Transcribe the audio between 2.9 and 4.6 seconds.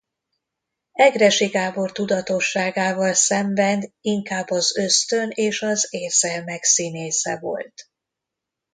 szemben inkább